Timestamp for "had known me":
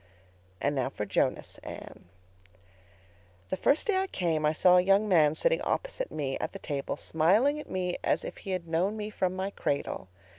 8.49-9.11